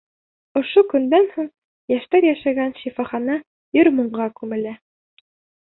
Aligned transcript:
Ошо 0.61 0.83
көндән 0.93 1.27
һуң 1.33 1.49
йәштәр 1.97 2.27
йәшәгән 2.31 2.75
шифахана 2.81 3.39
йыр-моңға 3.81 4.31
күмелә. 4.43 4.77